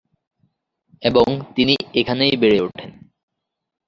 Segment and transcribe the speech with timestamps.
[1.03, 1.27] এবং
[1.55, 2.89] তিনি এখানেই বেড়ে উঠেন।